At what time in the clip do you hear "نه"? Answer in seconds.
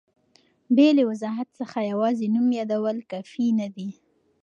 3.59-3.67